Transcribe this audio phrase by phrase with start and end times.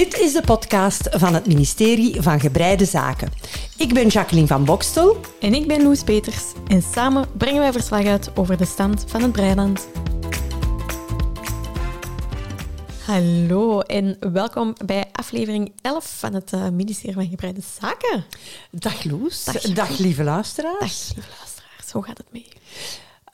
[0.00, 3.32] Dit is de podcast van het ministerie van Gebreide Zaken.
[3.76, 5.20] Ik ben Jacqueline van Bokstel.
[5.40, 6.44] En ik ben Loes Peters.
[6.66, 9.88] En samen brengen wij verslag uit over de stand van het Breiland.
[13.06, 18.24] Hallo en welkom bij aflevering 11 van het uh, ministerie van Gebreide Zaken.
[18.70, 19.44] Dag Loes.
[19.44, 20.78] Dag, Dag lieve luisteraars.
[21.08, 21.92] Dag lieve luisteraars.
[21.92, 22.48] Hoe gaat het mee?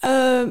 [0.07, 0.43] Uh,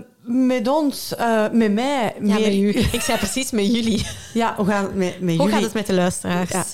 [0.47, 2.15] met ons, uh, met mij.
[2.21, 2.69] Ja, met u.
[2.97, 4.05] Ik zei precies met jullie.
[4.33, 5.41] Ja, hoe gaat het met, met hoe jullie?
[5.41, 6.49] Hoe gaat het met de luisteraars?
[6.49, 6.65] Ja,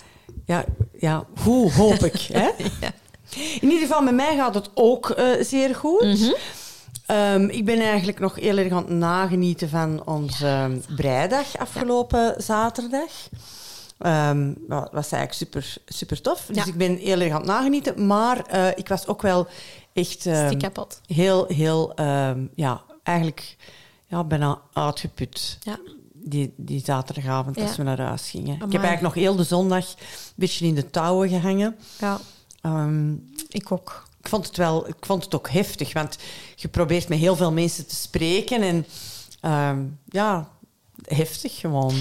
[0.46, 0.66] ja,
[1.00, 2.22] ja hoe hoop ik.
[2.22, 2.50] Hè?
[2.82, 2.92] ja.
[3.36, 6.02] In ieder geval, met mij gaat het ook uh, zeer goed.
[6.02, 7.16] Mm -hmm.
[7.16, 12.34] um, ik ben eigenlijk nog heel erg aan het nagenieten van onze breidag afgelopen ja.
[12.38, 13.12] zaterdag.
[14.06, 16.46] Um, dat was eigenlijk super, super tof.
[16.52, 18.08] Dus ik ben heel erg aan het nagenieten.
[18.08, 19.48] Maar uh, ik was ook wel
[19.94, 21.02] echt um, kapot.
[21.08, 23.56] heel, heel, um, ja, eigenlijk
[24.08, 25.58] ja, bijna uitgeput.
[25.62, 25.80] Ja.
[26.14, 27.62] Die, die zaterdagavond ja.
[27.64, 28.54] als we naar huis gingen.
[28.54, 28.66] Amai.
[28.66, 29.96] Ik heb eigenlijk nog heel de zondag een
[30.36, 31.76] beetje in de touwen gehangen.
[32.00, 32.20] Ja.
[32.66, 34.10] Um, ik ook.
[34.20, 36.18] Ik vond, het wel, ik vond het ook heftig, want
[36.56, 38.62] je probeert met heel veel mensen te spreken.
[38.62, 38.86] En
[40.06, 40.50] ja,
[41.06, 41.94] heftig gewoon.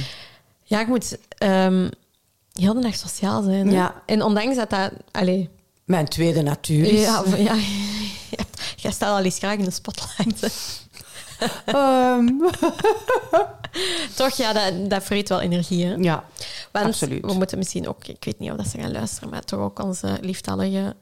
[0.62, 1.19] Ja, ik moet
[2.53, 3.70] heel de dag sociaal zijn.
[3.70, 4.03] Ja.
[4.07, 4.92] En ondanks dat dat...
[5.11, 5.47] Allez,
[5.91, 7.00] Mijn tweede natuur is.
[7.00, 7.55] Ja, ja,
[8.36, 8.44] ja,
[8.77, 10.52] jij staat al eens graag in de spotlight.
[11.66, 12.41] um.
[14.16, 15.86] Toch, ja, dat, dat vreet wel energie.
[15.86, 15.94] Hè?
[15.94, 16.24] Ja,
[16.70, 17.24] Want absoluut.
[17.27, 19.83] we moeten misschien ook, ik weet niet of dat ze gaan luisteren, maar toch ook
[19.83, 20.96] onze lieftallige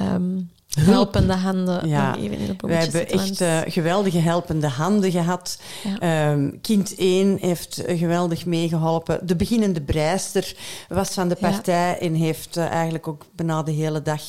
[0.00, 2.16] um, helpende handen ja.
[2.16, 5.58] even in de We hebben echt uh, geweldige helpende handen gehad.
[6.00, 6.30] Ja.
[6.30, 9.26] Um, kind 1 heeft geweldig meegeholpen.
[9.26, 10.54] De beginnende breister
[10.88, 11.98] was van de partij ja.
[11.98, 14.22] en heeft uh, eigenlijk ook bijna de hele dag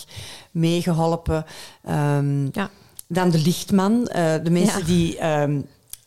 [0.52, 1.46] meegeholpen.
[1.90, 2.70] Um, ja.
[3.08, 5.66] Dan de lichtman, uh, de mensen die um,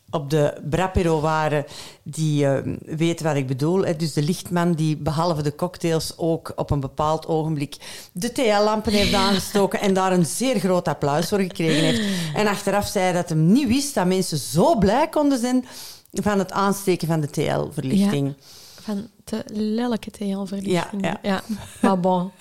[0.09, 1.65] op de Brapero waren,
[2.03, 3.85] die uh, weten wat ik bedoel.
[3.85, 3.95] Hè.
[3.95, 7.77] Dus de lichtman die behalve de cocktails ook op een bepaald ogenblik
[8.11, 12.01] de TL-lampen heeft aangestoken en daar een zeer groot applaus voor gekregen heeft.
[12.35, 15.65] En achteraf zei hij dat hij niet wist dat mensen zo blij konden zijn
[16.11, 18.27] van het aansteken van de TL-verlichting.
[18.27, 18.43] Ja.
[18.85, 21.01] Van de lelijke TL-verlichting.
[21.01, 21.29] Ja, ja.
[21.29, 21.41] ja,
[21.81, 22.31] maar bon.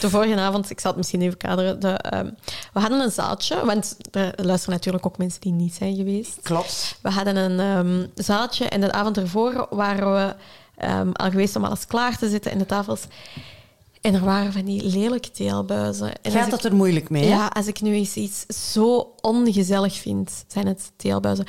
[0.00, 1.80] De vorige avond, ik zal het misschien even kaderen.
[1.80, 2.36] De, um,
[2.72, 6.40] we hadden een zaaltje, want er luisteren natuurlijk ook mensen die niet zijn geweest.
[6.42, 6.98] Klopt.
[7.02, 10.34] We hadden een um, zaaltje en de avond ervoor waren we
[10.86, 13.06] um, al geweest om alles klaar te zetten in de tafels.
[14.00, 16.22] En er waren van die lelijke teelbuizen.
[16.22, 17.28] En Gaat dat er moeilijk mee?
[17.28, 21.46] Ja, als ik nu eens iets zo ongezellig vind, zijn het teelbuizen.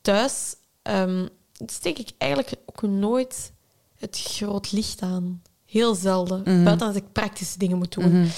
[0.00, 1.28] Thuis um,
[1.66, 3.52] steek ik eigenlijk ook nooit
[4.02, 5.42] het groot licht aan.
[5.66, 6.38] Heel zelden.
[6.38, 6.64] Mm -hmm.
[6.64, 8.04] Buiten als ik praktische dingen moet doen.
[8.04, 8.16] Mhm.
[8.16, 8.30] Mm -hmm.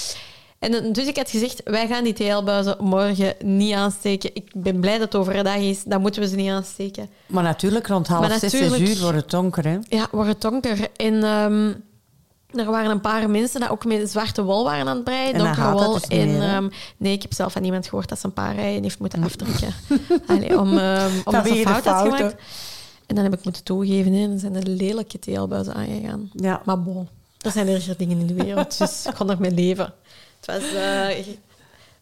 [0.59, 4.31] En dus ik had gezegd, wij gaan die TL-buizen morgen niet aansteken.
[4.35, 7.09] Ik ben blij dat het overdag is, dan moeten we ze niet aansteken.
[7.27, 9.79] Maar natuurlijk, rond half zes, zes uur wordt het donker, hè?
[9.89, 10.89] Ja, wordt het donker.
[10.97, 11.85] En um,
[12.51, 15.71] er waren een paar mensen die ook met zwarte wol waren aan het breien, donkere
[15.71, 15.93] wol.
[15.93, 18.83] Dus en um, nee, ik heb zelf van iemand gehoord dat ze een paar rijen
[18.83, 19.75] heeft moeten aftrekken.
[20.27, 22.35] Allee, om um, omdat ze fout had gemaakt.
[23.07, 26.31] En dan heb ik moeten toegeven, hè, dan zijn er lelijke TL-buizen aangegaan.
[26.33, 26.63] Ja.
[26.65, 27.09] Maar bon,
[27.41, 29.93] er zijn erger dingen in de wereld, dus ik kon nog mee leven.
[30.41, 30.73] Het was...
[30.73, 31.27] Uh,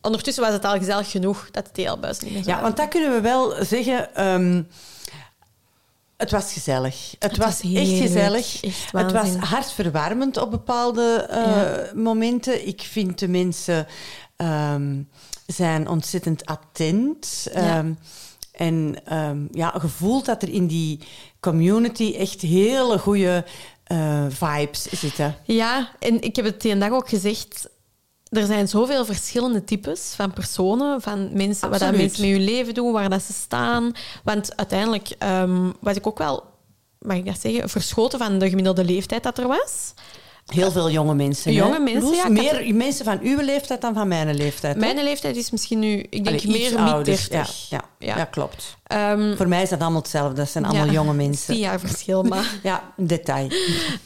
[0.00, 1.82] ondertussen was het al gezellig genoeg dat de
[2.22, 4.26] niet meer zo Ja, want dat kunnen we wel zeggen...
[4.26, 4.68] Um,
[6.16, 7.10] het was gezellig.
[7.10, 8.62] Het, het was, was echt gezellig.
[8.62, 11.90] Echt het was hartverwarmend op bepaalde uh, ja.
[11.94, 12.66] momenten.
[12.66, 13.86] Ik vind de mensen
[14.36, 15.08] um,
[15.46, 17.48] zijn ontzettend attent.
[17.54, 17.84] Ja.
[18.52, 21.00] En um, ja, gevoeld dat er in die
[21.40, 23.44] community echt hele goede
[23.92, 25.36] uh, vibes zitten.
[25.44, 27.70] Ja, en ik heb het die dag ook gezegd.
[28.28, 32.74] Er zijn zoveel verschillende types van personen, van mensen, wat dat mensen met hun leven
[32.74, 33.92] doen, waar dat ze staan.
[34.24, 36.44] Want uiteindelijk um, was ik ook wel,
[36.98, 39.94] mag ik dat zeggen, verschoten van de gemiddelde leeftijd dat er was.
[40.46, 41.52] Heel veel jonge mensen.
[41.52, 41.78] Jonge hè?
[41.78, 42.28] mensen, Loes, ja.
[42.28, 42.74] Meer had...
[42.74, 44.76] mensen van uw leeftijd dan van mijn leeftijd.
[44.76, 47.28] Mijn leeftijd is misschien nu, ik denk Allee, meer mid 30.
[47.28, 48.16] Ja, ja, ja.
[48.16, 48.76] ja klopt.
[48.92, 50.34] Um, Voor mij is dat allemaal hetzelfde.
[50.34, 51.54] Dat zijn allemaal jonge mensen.
[51.54, 52.54] Tien jaar verschil, maar...
[52.62, 53.50] ja, detail.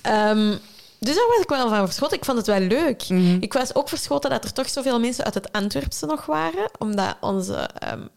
[0.03, 0.59] Um,
[0.99, 2.17] dus daar was ik wel van verschoten.
[2.17, 3.09] Ik vond het wel leuk.
[3.09, 3.37] Mm -hmm.
[3.41, 7.17] Ik was ook verschoten dat er toch zoveel mensen uit het Antwerpse nog waren, omdat
[7.21, 7.69] onze...
[7.93, 8.09] Um,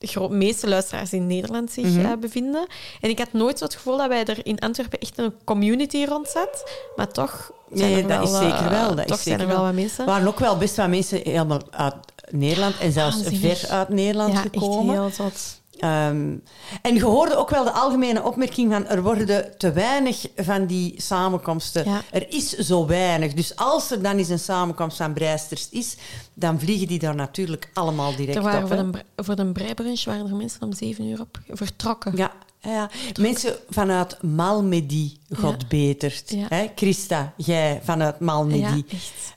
[0.00, 1.92] de meeste luisteraars in Nederland zich Mhm.
[1.92, 2.12] mm -hmm.
[2.12, 2.66] uh, bevinden.
[3.00, 6.04] En ik had nooit zo het gevoel dat wij er in Antwerpen echt een community
[6.04, 6.70] rond zat.
[6.96, 8.94] Maar toch zijn nee, er dat wel, is zeker wel.
[8.94, 10.04] Dat toch is zijn zeker er wel wat mensen.
[10.04, 11.94] Er waren ook wel best wat mensen helemaal uit
[12.30, 14.94] Nederland en zelfs ver uit Nederland ja, gekomen.
[14.94, 15.59] Echt heel zot.
[15.74, 16.42] Um,
[16.82, 20.94] en je hoorde ook wel de algemene opmerking van er worden te weinig van die
[20.96, 21.84] samenkomsten.
[21.84, 22.02] Ja.
[22.10, 23.34] Er is zo weinig.
[23.34, 25.96] Dus als er dan eens een samenkomst van breisters is,
[26.34, 28.68] dan vliegen die daar natuurlijk allemaal direct er waren op.
[28.68, 32.16] Voor de, voor de breibrunch waren er mensen om zeven uur op vertrokken.
[32.16, 32.32] Ja,
[32.62, 32.90] Ja,
[33.20, 36.32] mensen vanuit Malmedy, God betert.
[36.48, 36.66] Hè?
[36.74, 38.84] Christa, jij vanuit Malmedy.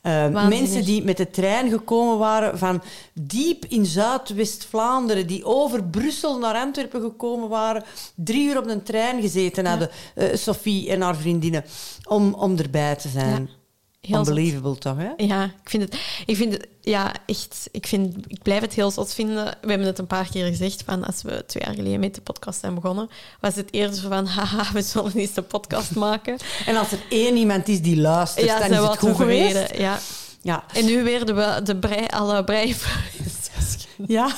[0.04, 2.82] Uh, mensen die met de trein gekomen waren van
[3.14, 7.84] diep in Zuidwest-Vlaanderen, die over Brussel naar Antwerpen gekomen waren,
[8.16, 11.66] drie uur op een trein gezeten hadden, uh, Sophie en haar vriendinnen,
[12.04, 13.50] om, om erbij te zijn.
[14.08, 15.10] Heel Unbelievable toch, hè?
[15.18, 16.00] Ja, ik vind het...
[16.26, 17.70] Ik vind het, ja, echt...
[17.72, 19.46] Ik, vind, ik blijf het heel zot vinden.
[19.46, 22.22] We hebben het een paar keer gezegd, van als we twee jaar geleden met de
[22.22, 23.10] podcast zijn begonnen,
[23.40, 26.38] was het eerder van, haha, we zullen eens een podcast maken.
[26.66, 29.78] en als er één iemand is die luistert, dan is het goed geweest.
[29.78, 30.00] Ja.
[30.42, 30.64] ja.
[30.74, 32.76] En nu weer de, de brei, alle brei
[34.08, 34.30] Ja,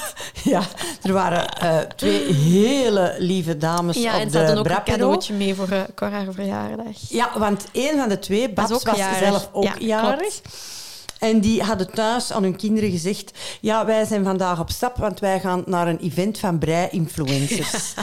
[0.44, 0.62] ja,
[1.02, 5.34] er waren uh, twee hele lieve dames ja, op en ze hadden ook een cadeautje
[5.34, 7.10] mee voor uh, verjaardag.
[7.10, 10.42] Ja, want een van de twee, Babs, was, was zelf ook ja, jarig.
[10.42, 10.75] Klopt.
[11.26, 13.32] En die hadden thuis aan hun kinderen gezegd:
[13.62, 17.94] Ja, wij zijn vandaag op stap, want wij gaan naar een event van brei-influencers.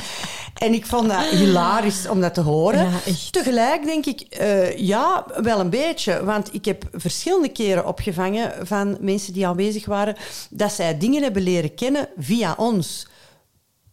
[0.64, 2.90] en ik vond dat hilarisch om dat te horen.
[2.90, 6.24] Ja, Tegelijk denk ik: uh, Ja, wel een beetje.
[6.24, 10.16] Want ik heb verschillende keren opgevangen van mensen die aanwezig waren
[10.50, 13.06] dat zij dingen hebben leren kennen via ons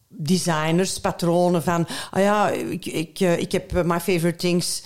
[0.08, 4.81] designers, patronen van, ah ja, ik, ik, eh, ik heb My Favorite Things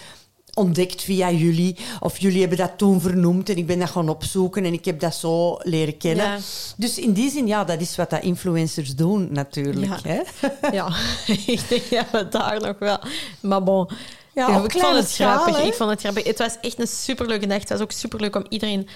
[0.54, 1.78] ontdekt via jullie.
[2.00, 5.00] Of jullie hebben dat toen vernoemd en ik ben dat gaan opzoeken en ik heb
[5.00, 6.42] dat zo leren kennen.
[6.78, 10.02] Dus in die zin, ja, dat is wat dat influencers doen natuurlijk.
[10.04, 10.22] Ja, hè?
[10.78, 10.88] ja.
[11.46, 13.00] ik denk dat we daar nog wel...
[13.40, 13.90] Maar bon...
[14.34, 15.64] Ja, ik vond het grappig.
[15.64, 16.24] Ik vond het grappig.
[16.24, 17.60] Het was echt een superleuke dag.
[17.60, 18.88] Het was ook superleuk om iedereen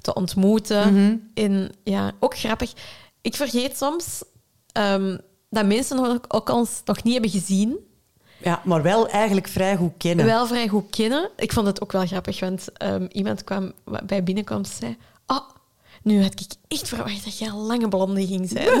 [0.00, 0.94] te ontmoeten.
[0.94, 2.72] Mm En ja, ook grappig.
[3.20, 4.22] Ik vergeet soms
[4.72, 5.20] um,
[5.50, 7.78] dat mensen ook ons nog niet hebben gezien.
[8.38, 10.26] Ja, maar wel eigenlijk vrij goed kennen.
[10.26, 11.30] Wel vrij goed kennen.
[11.36, 14.96] Ik vond het ook wel grappig, want um, iemand kwam bij binnenkomst zei...
[15.26, 15.48] Oh,
[16.02, 18.80] nu had ik echt verwacht dat jij een lange blonde ging zijn.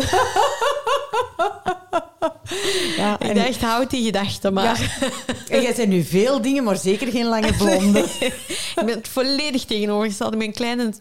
[2.96, 3.28] ja, en...
[3.30, 4.64] Ik dacht, houd die gedachte maar.
[4.64, 5.08] Ja.
[5.48, 8.00] En jij zijn nu veel dingen, maar zeker geen lange blonde.
[8.76, 10.32] ik ben het volledig tegenovergesteld.
[10.32, 10.92] Ik ben een kleine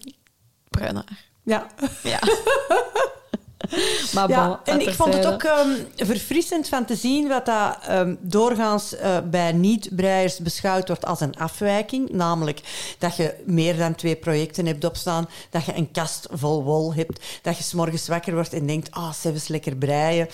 [0.69, 1.03] bruine
[1.43, 1.67] Ja.
[2.03, 2.19] Ja.
[4.17, 8.17] maar ja, en ik vond het ook um, verfrissend van te zien wat dat um,
[8.21, 12.09] doorgaans uh, bij niet-breiers beschouwd wordt als een afwijking.
[12.09, 12.61] Namelijk
[12.97, 17.25] dat je meer dan twee projecten hebt opstaan, dat je een kast vol wol hebt,
[17.41, 20.27] dat je s'morgens wakker wordt en denkt, ah, oh, zelfs lekker breien.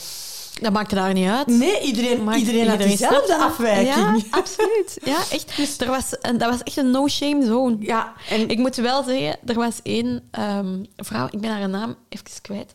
[0.62, 1.48] Dat maakt daar niet uit.
[1.48, 3.96] Nee, iedereen, maakt, iedereen, had dezelfde afwijking.
[3.96, 4.98] Ja, absoluut.
[5.04, 5.56] Ja, echt.
[5.64, 7.76] Dus er was, dat was echt een no-shame zone.
[7.80, 11.96] Ja, en ik moet wel zeggen, er was één um, vrouw, ik ben haar naam
[12.10, 12.74] even kwijt,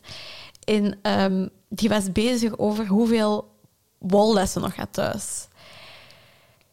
[0.68, 3.50] en um, die was bezig over hoeveel
[3.98, 5.48] wollessen nog had thuis.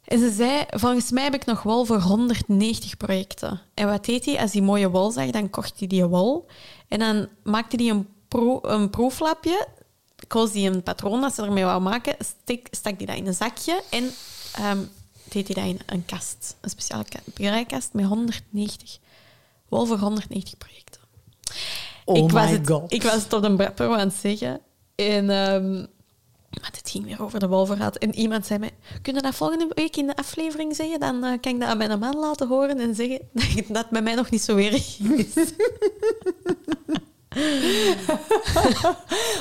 [0.04, 3.62] En ze zei, volgens mij heb ik nog wol voor 190 projecten.
[3.74, 4.40] En wat deed hij?
[4.40, 6.46] Als hij mooie wol zag, dan kocht hij die wol.
[6.88, 8.08] En dan maakte hij een,
[8.62, 9.68] een proeflapje.
[10.28, 12.16] Koos hij een patroon dat ze ermee wou maken.
[12.70, 13.84] Stak, hij dat in een zakje.
[13.90, 14.04] En
[14.72, 14.90] um,
[15.30, 16.56] deed hij dat in een kast.
[16.62, 18.98] Een speciale breikkast met 190.
[19.70, 21.02] Wol voor 190 projecten.
[22.06, 22.94] Oh ik was my het, god.
[22.94, 24.62] Ik was het op een brapper aan het zeggen.
[24.96, 25.88] En um,
[26.62, 27.92] het ging weer over de wolverhaal.
[27.92, 28.72] En iemand zei mij,
[29.02, 31.00] kun je dat volgende week in de aflevering zeggen?
[31.00, 34.02] Dan uh, kan ik dat aan mijn man laten horen en zeggen dat dat bij
[34.02, 35.34] mij nog niet zo erg is.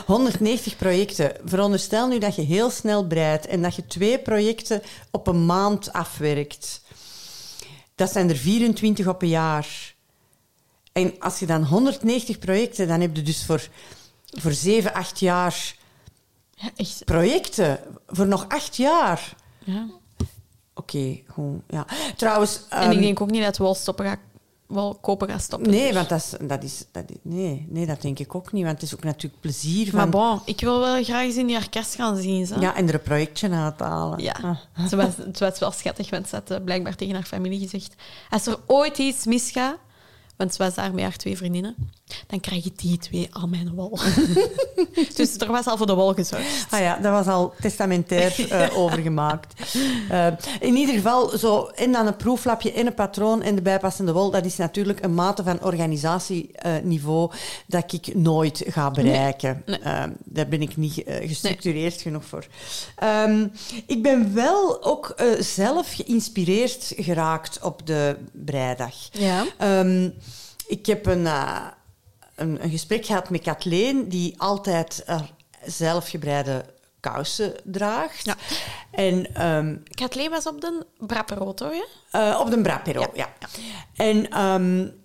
[0.07, 1.33] 190 projecten.
[1.45, 5.93] Veronderstel nu dat je heel snel breidt en dat je twee projecten op een maand
[5.93, 6.83] afwerkt.
[7.95, 9.94] Dat zijn er 24 op een jaar.
[10.95, 13.69] En als je dan 190 projecten, dan heb je dus voor,
[14.27, 15.77] voor 7, 8 jaar
[16.51, 17.05] ja, echt.
[17.05, 17.79] projecten.
[18.07, 19.35] Voor nog 8 jaar.
[19.65, 19.87] Ja.
[20.75, 21.87] Oké, okay, ja.
[22.17, 22.57] Trouwens...
[22.57, 24.19] Um, en ik ehm, denk ook niet dat we wel stoppen gaan
[24.67, 25.71] wel kopen gaan stoppen.
[25.71, 25.95] Nee, dus.
[25.95, 28.65] want dat is, dat is, dat is, nee, nee, dat denk ik ook niet.
[28.65, 29.99] Want het is ook natuurlijk plezier van...
[29.99, 32.47] Maar bon, ik wil wel graag eens in die orkest gaan zien.
[32.47, 32.61] Zo.
[32.61, 34.23] Ja, en er een projectje uithalen.
[34.23, 34.57] Ja, ah.
[34.73, 37.95] het, was, het was wel schattig, want ze had blijkbaar tegen haar familie gezegd...
[38.31, 39.77] Als er ooit iets misgaat,
[40.37, 41.77] want ze was daar met haar twee vriendinnen.
[42.27, 43.99] Dan krijg je die twee al mijn wol.
[45.17, 46.67] dus er was al voor de wol gezorgd.
[46.71, 49.63] Ah ja, dat was al testamentair uh, overgemaakt.
[50.11, 50.27] Uh,
[50.61, 54.31] in ieder geval, zo, en dan een proeflapje en een patroon en de bijpassende wol,
[54.31, 57.31] dat is natuurlijk een mate van organisatieniveau
[57.67, 59.63] dat ik nooit ga bereiken.
[59.67, 59.95] Nee, nee.
[59.95, 62.03] Uh, daar ben ik niet gestructureerd nee.
[62.03, 62.47] genoeg voor.
[63.05, 63.53] Um,
[63.87, 68.95] ik ben wel ook zelf geïnspireerd geraakt op de breidag.
[69.11, 69.45] Ja.
[69.81, 70.15] Um,
[70.67, 71.67] ik heb een, uh,
[72.35, 75.21] een, een, gesprek gehad met Kathleen, die altijd uh,
[75.65, 76.65] zelfgebreide
[77.01, 78.25] kousen draagt.
[78.25, 78.37] Ja.
[78.91, 81.73] En, um, Kathleen was op de Brappero, toch?
[82.13, 83.29] Uh, op de Brappero, ja.
[83.39, 83.49] ja.
[83.97, 85.05] En um,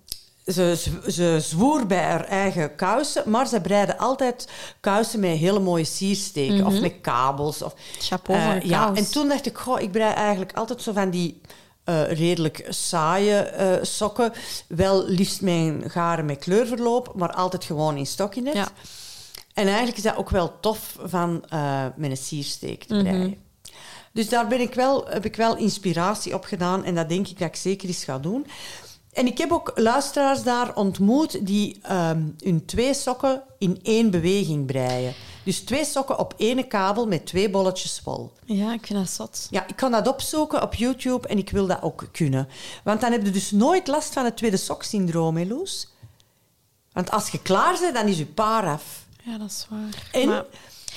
[0.52, 4.48] ze, ze zwoer bij haar eigen kousen, maar ze breide altijd
[4.80, 7.62] kousen met hele mooie siersteken of met kabels.
[7.62, 8.94] Of, Chapeau een ja.
[8.94, 11.40] En toen dacht ik, goh, ik breid eigenlijk altijd zo van die
[11.90, 14.32] eh, redelijk saaie eh, sokken.
[14.68, 18.68] Wel liefst mijn garen met kleurverloop, maar altijd gewoon in stokje Ja.
[19.54, 23.36] En eigenlijk is dat ook wel tof van eh, een siersteek te breien.
[24.12, 27.38] Dus daar ben ik wel, heb ik wel inspiratie op gedaan en dat denk ik
[27.38, 28.46] dat ik zeker eens ga doen.
[29.12, 34.66] En ik heb ook luisteraars daar ontmoet die ehm, hun twee sokken in één beweging
[34.66, 35.14] breien.
[35.44, 38.32] Dus twee sokken op één kabel met twee bolletjes wol.
[38.44, 39.46] Ja, ik vind dat zot.
[39.50, 42.48] Ja, ik kan dat opzoeken op YouTube en ik wil dat ook kunnen.
[42.84, 45.88] Want dan heb je dus nooit last van het tweede sok-syndroom, hè, Loes?
[46.92, 49.06] Want als je klaar bent, dan is je paar af.
[49.22, 50.08] Ja, dat is waar.
[50.12, 50.28] En?
[50.28, 50.44] Maar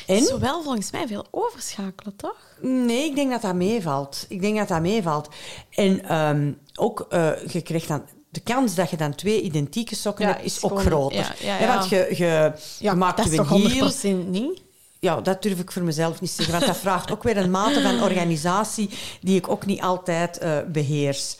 [0.05, 0.15] En?
[0.15, 2.37] het is wel volgens mij veel overschakelen, toch?
[2.61, 4.25] Nee, ik denk dat dat meevalt.
[4.29, 5.29] Ik denk dat dat meevalt.
[5.69, 8.05] En ehm, ook, eh, je krijgt dan...
[8.33, 11.35] De kans dat je dan twee identieke sokken Ja, hebt, is is ook groter.
[11.39, 13.91] ja, ja, want je, je, je maakt je toch heel...
[14.23, 14.61] 100% niet?
[14.99, 16.53] Ja, dat durf ik voor mezelf niet zeggen.
[16.53, 18.89] Want dat vraagt ook weer een mate van organisatie
[19.21, 21.37] die ik ook niet altijd eh, beheers.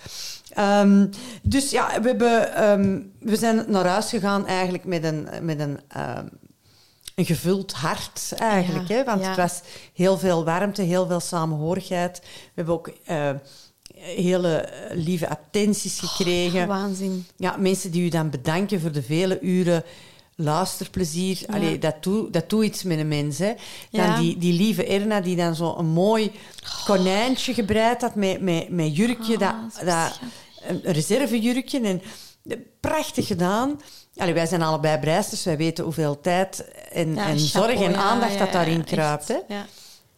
[0.50, 1.08] Ehm,
[1.42, 5.80] dus ja, we, hebben, ehm, we zijn naar huis gegaan eigenlijk met een, met een,
[5.88, 6.26] ehm,
[7.16, 8.90] een gevuld hart eigenlijk.
[8.90, 9.04] Hè?
[9.04, 9.62] Want het was
[9.94, 12.20] heel veel warmte, heel veel samenhorigheid.
[12.22, 13.30] We hebben ook eh,
[13.94, 16.68] hele lieve attenties gekregen.
[16.68, 17.26] Waanzin.
[17.38, 19.84] Ja, mensen die u dan bedanken voor de vele uren
[20.36, 21.38] luisterplezier.
[21.48, 21.54] Ja.
[21.54, 23.38] Allee, dat doet dat doet iets met een mens.
[23.38, 23.54] Hè.
[23.92, 24.20] Dan Ja.
[24.20, 26.32] die, die lieve Erna die dan zo een mooi
[26.86, 30.20] konijntje gebreid had met, met, met jurkje, Oh, dat, dat,
[30.68, 31.80] een reservejurkje.
[31.80, 32.02] En,
[32.48, 33.82] eh, prachtig gedaan.
[34.16, 37.96] Allee, wij zijn allebei breisters, wij weten hoeveel tijd en, Ja, en chapeau, zorg en
[37.96, 39.28] aandacht dat daarin kruipt.
[39.28, 39.38] Hè.
[39.48, 39.66] Ja.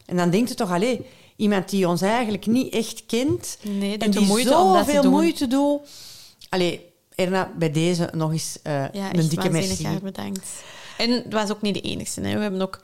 [0.06, 1.06] En dan denkt je toch, allee,
[1.36, 5.80] iemand die ons eigenlijk niet echt kent Nee, en die moeite zoveel moeite doet.
[6.50, 9.86] Allee, Erna, bij deze nog eens eh, Ja, een dikke merci.
[9.86, 10.50] haar bedankt.
[10.98, 12.22] En het was ook niet de enigste.
[12.22, 12.36] Hè.
[12.36, 12.82] We hebben ook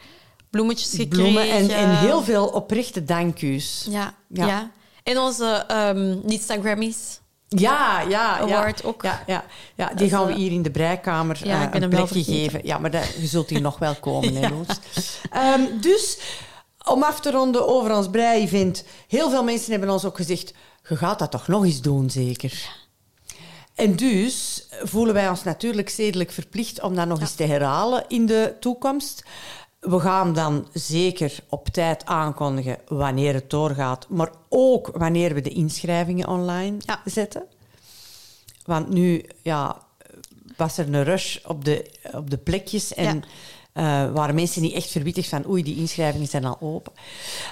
[0.49, 1.09] bloemetjes gekregen.
[1.09, 3.87] Bloemen en, en heel veel oprechte danku's.
[3.89, 4.45] Ja, Ja.
[4.45, 4.71] ja.
[5.03, 7.19] En onze ehm Instagrammies.
[7.47, 8.39] Ja, ja, ja.
[8.39, 9.03] Award ook.
[9.03, 9.43] Ja, ja,
[9.75, 12.61] ja die gaan we eh, hier in de breikamer Ja, eh, een plekje geven.
[12.63, 14.67] Ja, maar dat, je zult hier nog wel komen, hè, Loes.
[15.31, 16.17] Ehm, dus,
[16.87, 18.83] om af te ronden over ons brei-event.
[19.07, 20.53] Heel veel mensen hebben ons ook gezegd...
[20.89, 22.69] Je gaat dat toch nog eens doen, zeker?
[23.75, 28.25] En dus voelen wij ons natuurlijk zedelijk verplicht om dat nog eens te herhalen in
[28.25, 29.23] de toekomst.
[29.79, 35.49] We gaan dan zeker op tijd aankondigen wanneer het doorgaat, maar ook wanneer we de
[35.49, 37.01] inschrijvingen online Ja.
[37.05, 37.43] zetten.
[38.65, 39.77] Want nu ja,
[40.57, 43.21] was er een rush op de, op de plekjes en Ja.
[43.73, 46.91] Eh, waren mensen niet echt verwittigd van oei, die inschrijvingen zijn al open.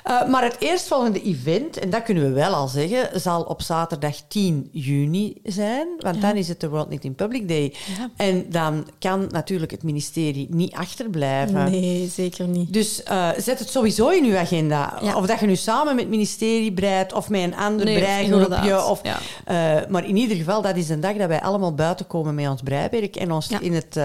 [0.04, 4.16] Eh, maar het eerstvolgende event, en dat kunnen we wel al zeggen, zal op zaterdag
[4.28, 5.88] 10 juni zijn.
[5.98, 7.74] Want dan is het de World Knitting Public Day.
[7.98, 8.10] Ja.
[8.16, 11.72] En dan kan natuurlijk het ministerie niet achterblijven.
[11.72, 12.74] Nee, zeker niet.
[12.74, 15.00] Dus eh, zet het sowieso in uw agenda.
[15.02, 15.16] Ja.
[15.16, 18.84] Of dat je nu samen met het ministerie breidt of met een ander Nee, breigroepje.
[18.84, 19.02] Of,
[19.90, 22.62] maar in ieder geval, dat is een dag dat wij allemaal buiten komen met ons
[22.62, 23.98] breiwerk en ons in, het,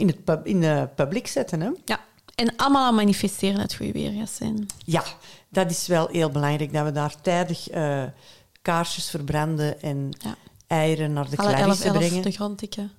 [0.00, 1.60] in, het pub, in de publiek zetten.
[1.60, 1.70] Hè?
[1.84, 2.00] Ja.
[2.34, 4.66] En allemaal aan manifesteren dat het goede weer gaat zijn.
[4.84, 5.04] Ja,
[5.48, 8.02] dat is wel heel belangrijk, dat we daar tijdig eh,
[8.62, 10.36] kaarsjes verbranden en Ja.
[10.66, 12.22] eieren naar de Alle 11, Clarisse 11 brengen.
[12.22, 12.92] de grond tikken.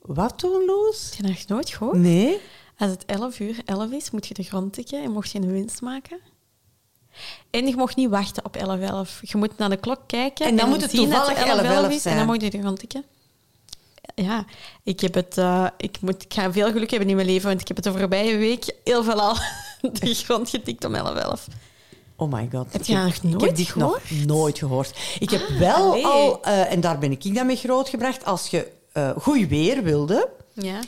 [0.00, 1.12] Wat doen, Loes?
[1.16, 1.96] Heb je dat nooit gehoord?
[1.96, 2.40] Nee?
[2.78, 5.52] Als het 11 uur 11 is, moet je de grond tikken en mocht je een
[5.52, 6.18] winst maken.
[7.50, 9.20] En je mocht niet wachten op 11 11.
[9.22, 11.76] Je moet naar de klok kijken En dan moet het zien dat toevallig 11 11
[11.76, 12.14] 11 is zijn.
[12.14, 13.04] en dan moet je de grond tikken.
[14.14, 14.44] Ja,
[14.82, 17.60] ik, heb het, eh, ik, moet, ik ga veel geluk hebben in mijn leven, want
[17.60, 19.34] ik heb het de voorbije week heel veel al
[19.92, 21.46] de grond getikt om 11 11.
[22.16, 22.72] Oh my god.
[22.72, 24.98] Heb je Ik nooit heb dit nog nooit gehoord.
[25.18, 26.06] Ik heb Ah, wel allee.
[26.06, 30.28] al, eh, en daar ben ik dan mee grootgebracht, als je eh goed weer wilde,
[30.52, 30.78] Ja.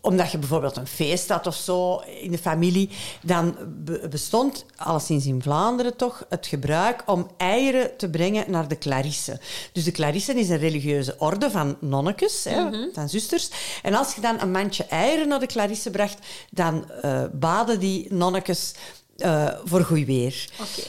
[0.00, 2.90] Omdat je bijvoorbeeld een feest had of zo in de familie,
[3.22, 8.78] dan be- bestond, alleszins in Vlaanderen toch, het gebruik om eieren te brengen naar de
[8.78, 9.40] Clarisse.
[9.72, 12.88] Dus de Clarisse is een religieuze orde van nonnekes, hè, Mhm.
[12.92, 13.50] van zusters.
[13.82, 16.18] En als je dan een mandje eieren naar de Clarisse bracht,
[16.50, 18.74] dan eh, baden die nonnekes
[19.16, 20.48] eh, voor goed weer.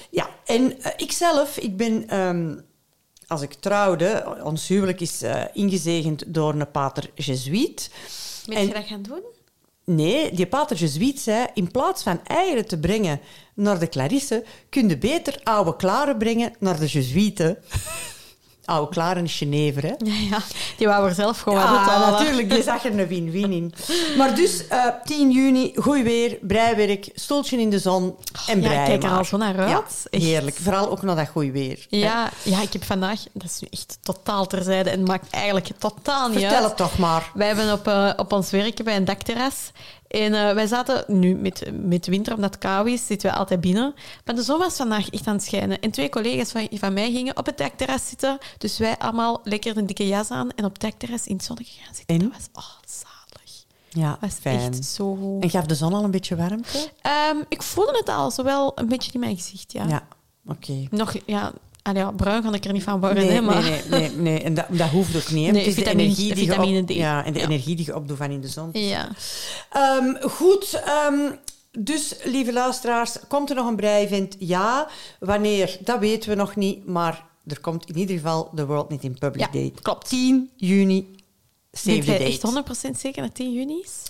[0.10, 2.10] Ja, en eh, ikzelf, ik ben...
[2.10, 2.56] ehm,
[3.28, 5.22] als ik trouwde, ons huwelijk is
[5.54, 7.90] ingezegend door een pater Jezuïet.
[8.48, 9.22] En- je dat gaan doen?
[9.84, 13.20] Nee, die pater Jezuïet zei, in plaats van eieren te brengen
[13.56, 17.58] naar de Clarisse, kun je beter oude klaren brengen naar de Jezuïeten.
[18.66, 19.84] Oude klaar in Genever.
[19.84, 19.94] Hè?
[19.98, 20.42] Ja, ja,
[20.78, 22.50] die wou er zelf gewoon Ja, natuurlijk.
[22.50, 23.74] Die zag er een win-win in.
[24.18, 28.16] Maar dus, uh, 10 juni, goed weer, breiwerk, stoeltje in de zon
[28.48, 28.80] en breien.
[28.80, 30.06] Ja, kijk er al zo naar uit.
[30.12, 30.56] Ja, heerlijk.
[30.56, 31.86] Vooral ook nog dat goed weer.
[31.90, 33.20] Ja, ja, ik heb vandaag...
[33.34, 36.68] Dat is nu echt totaal terzijde en maakt eigenlijk totaal niet Vertel uit.
[36.68, 37.32] het toch maar.
[37.34, 39.72] Wij hebben op, uh, op ons werk bij een dakterras
[40.12, 43.62] en uh, wij zaten nu met, met winter, omdat het kou is, zitten we altijd
[43.62, 43.94] binnen.
[44.26, 45.80] Maar de zon was vandaag echt aan het schijnen.
[45.80, 48.38] En twee collega's van, van mij gingen op het dakterras zitten.
[48.58, 51.82] Dus wij allemaal lekker een dikke jas aan en op het dakterras in het zonnetje
[51.82, 52.16] gaan zitten.
[52.16, 52.22] En?
[52.22, 53.66] Dat was oh, zalig.
[53.90, 54.60] Ja, was fijn.
[54.60, 55.38] echt zo.
[55.40, 56.90] En gaf de zon al een beetje warmte?
[57.32, 59.88] Um, ik voelde het al, zowel een beetje in mijn gezicht, ja.
[59.88, 60.08] Ja,
[60.46, 60.72] oké.
[60.72, 60.88] Okay.
[60.92, 61.52] Nog, ja,
[61.84, 63.26] Ah, ja, bruin kan ik er niet van worden.
[63.26, 63.62] Nee, hè, maar...
[63.62, 64.42] nee, nee, nee, nee.
[64.42, 65.46] En dat, dat hoeft ook niet.
[65.46, 65.52] Hè.
[65.52, 66.94] Nee, het is vitamine, de energie die vitamine je op, D.
[66.94, 67.46] Ja, en de ja.
[67.46, 68.70] energie die je opdoet van in de zon.
[68.74, 69.10] Ja.
[70.00, 71.40] Um, goed, um,
[71.72, 74.36] dus lieve luisteraars, komt er nog een brei-event?
[74.40, 74.90] Ja.
[75.20, 75.78] Wanneer?
[75.80, 79.18] Dat weten we nog niet, maar er komt in ieder geval de World Knit in
[79.20, 79.74] Public ja, Day.
[79.82, 80.10] klopt.
[80.10, 81.16] 10 juni,
[81.72, 82.24] save Denk the date.
[82.24, 84.04] echt 100% zeker dat 10 juni is?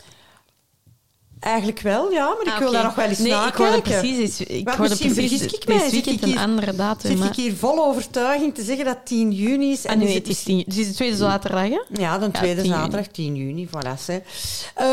[1.41, 3.81] Eigenlijk wel, ja, maar ik Ah, wil daar nog wel eens nee, naar ik hoorde
[3.81, 4.00] kijken.
[4.10, 5.89] precies, ik Want hoorde misschien precies vergis ik mij.
[5.89, 7.10] Zit ik een andere datum.
[7.10, 7.27] Zit maar...
[7.27, 9.86] ik hier vol overtuiging te zeggen dat 10 juni is?
[9.86, 11.81] Ah, nee, is het is 10 Dus het is de tweede zaterdag, hè?
[12.01, 12.81] Ja, de tweede 10 juni.
[12.83, 14.05] zaterdag, 10 juni, voilà.
[14.05, 14.19] Hè.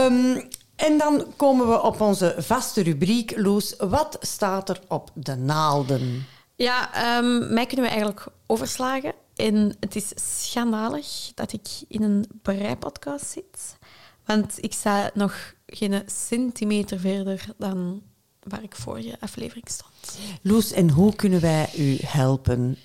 [0.07, 3.75] Um, en dan komen we op onze vaste rubriek, Loes.
[3.79, 6.27] Wat staat er op de naalden?
[6.57, 9.13] Ja, um, mij kunnen we eigenlijk overslagen.
[9.37, 10.13] En het is
[10.51, 13.77] schandalig dat ik in een breipodcast zit.
[14.25, 18.03] Want ik sta nog geen centimeter verder dan
[18.43, 20.19] waar ik vorige aflevering stond.
[20.43, 22.77] Loes, en hoe kunnen wij u helpen?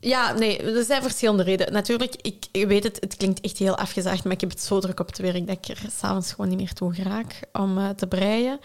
[0.00, 1.72] Ja, nee, er zijn verschillende redenen.
[1.72, 4.80] Natuurlijk, ik, ik weet het, het klinkt echt heel afgezaagd, maar ik heb het zo
[4.80, 7.88] druk op het werk dat ik er s'avonds gewoon niet meer toe raak om uh,
[7.88, 8.58] te breien.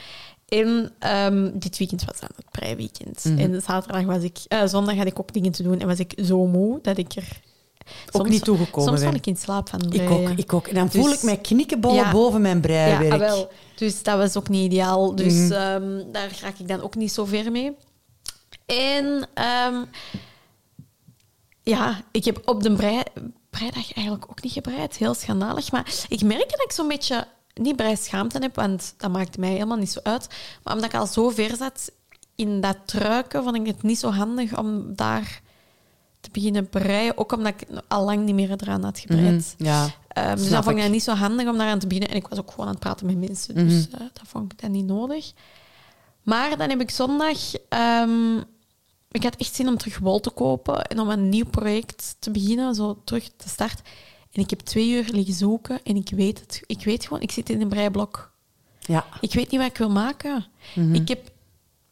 [0.47, 0.91] En
[1.33, 3.23] um, dit weekend was dan het breiweekend.
[3.25, 3.33] Mhm.
[3.33, 3.53] Mm -hmm.
[3.53, 4.37] En zaterdag was ik...
[4.49, 7.13] Uh, zondag had ik ook dingen te doen en was ik zo moe dat ik
[7.13, 7.41] er...
[8.11, 9.09] Ook niet toegekomen Soms ben.
[9.09, 10.31] val ik in slaap van Ik breien.
[10.31, 10.67] ook, ik ook.
[10.67, 12.11] En dan voel Dus- ik mij knikkenbollen Ja.
[12.11, 13.03] boven mijn breiwerk.
[13.07, 13.51] Ja, ah, wel.
[13.75, 15.15] Dus dat was ook niet ideaal.
[15.15, 17.75] Dus ehm, daar raak ik dan ook niet zo ver mee.
[18.65, 19.75] En ehm,
[21.63, 23.01] ja, ik heb op de brei,
[23.49, 24.95] breidag eigenlijk ook niet gebreid.
[24.97, 25.71] Heel schandalig.
[25.71, 29.77] Maar ik merk dat ik zo'n beetje niet breischaamte heb, want dat maakt mij helemaal
[29.77, 30.27] niet zo uit.
[30.63, 31.91] Maar omdat ik al zo ver zat
[32.35, 35.41] in dat truiken, vond ik het niet zo handig om daar
[36.21, 37.17] te beginnen breien.
[37.17, 39.55] Ook omdat ik al lang niet meer eraan had gebreid.
[39.57, 39.83] Mhm, Ja.
[40.17, 42.11] Um, dus dan vond ik dat niet zo handig om daaraan te beginnen.
[42.11, 44.01] En ik was ook gewoon aan het praten met mensen, dus Mhm.
[44.01, 45.31] uh, dat vond ik dan niet nodig.
[46.23, 47.37] Maar dan heb ik zondag...
[48.03, 48.43] Um,
[49.11, 52.31] ik had echt zin om terug wol te kopen en om een nieuw project te
[52.31, 53.85] beginnen, zo terug te starten.
[54.31, 56.61] En ik heb twee uur liggen zoeken en ik weet het.
[56.65, 58.31] Ik weet gewoon, ik zit in een breiblok.
[58.79, 59.05] ja.
[59.21, 60.45] Ik weet niet wat ik wil maken.
[60.75, 60.93] Mhm.
[60.95, 61.31] Ik heb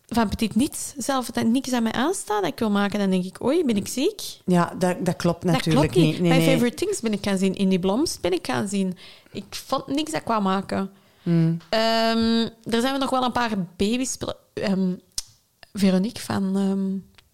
[0.07, 2.99] van petit niets zelf dat niks aan mij aanstaat dat ik wil maken.
[2.99, 4.21] Dan denk ik, oei, ben ik ziek?
[4.45, 6.19] Ja, dat, dat klopt Dat natuurlijk klopt niet.
[6.19, 6.51] Nee, Mijn nee.
[6.51, 7.55] favorite things ben ik gaan zien.
[7.55, 8.97] In die bloms ben ik gaan zien.
[9.31, 10.89] Ik vond niks dat ik maken.
[11.23, 11.57] Mm.
[11.69, 14.35] Ehm, er zijn nog wel een paar babyspullen.
[14.53, 14.93] Ehm
[15.73, 16.57] Veronique van...
[16.57, 16.89] ehm,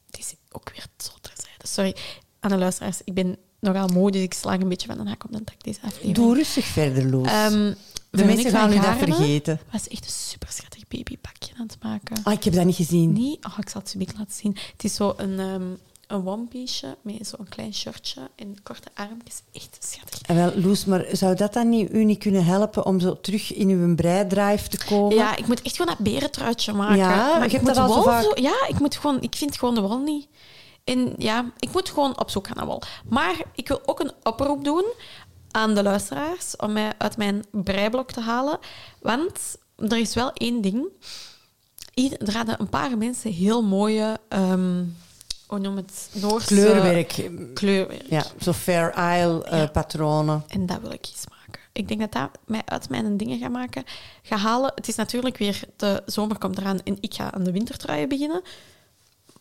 [0.10, 1.68] die is ook weer zo terzijde.
[1.68, 1.96] Sorry,
[2.40, 3.02] aan de luisteraars.
[3.04, 5.64] Ik ben nogal moe, dus ik slaag een beetje van de hak op de tak
[5.64, 6.16] deze aflevering.
[6.16, 7.28] Doe rustig verder, Loes.
[7.28, 7.74] Ehm,
[8.10, 9.60] de mensen gaan nu dat vergeten.
[9.72, 12.18] was echt een super schattig babypakje aan het maken.
[12.24, 13.14] Ah, ik heb dat niet gezien.
[13.14, 14.58] Nee, oh, ik zal het zo laten zien.
[14.72, 15.64] Het is zo een, ehm
[16.08, 19.42] een one-piece met zo'n klein shirtje en korte armpjes.
[19.52, 20.22] Echt schattig.
[20.22, 23.54] En wel, Loes, maar zou dat dan niet, u niet kunnen helpen om zo terug
[23.54, 25.16] in uw breidrive te komen?
[25.16, 26.98] Ja, ik moet echt gewoon dat berentruitje maken.
[26.98, 29.22] Ja, maar je ik moet dat vaak- zo- Ja, ik moet gewoon...
[29.22, 30.28] Ik vind gewoon de wol niet.
[30.84, 32.82] En ja, ik moet gewoon op zoek gaan naar wol.
[33.10, 34.86] Maar ik wil ook een oproep doen
[35.52, 38.60] aan de luisteraars om mij uit mijn breiblok te halen.
[39.02, 40.86] Want er is wel één ding.
[41.94, 44.20] Ieder- Er hadden een paar mensen heel mooie...
[44.30, 44.84] ehm
[45.48, 46.10] hoe noem het?
[46.14, 46.48] Noorse...
[46.48, 47.30] Kleurwerk.
[47.54, 48.06] Kleurwerk.
[48.10, 49.68] Ja, zo Fair Isle eh, Ja.
[49.68, 50.44] patronen.
[50.48, 51.62] En dat wil ik eens maken.
[51.74, 53.84] Ik denk dat dat mij uit mijn dingen gaat maken.
[54.24, 54.72] Ga halen.
[54.76, 55.60] Het is natuurlijk weer...
[55.76, 58.42] De zomer komt eraan en ik ga aan de wintertruien beginnen.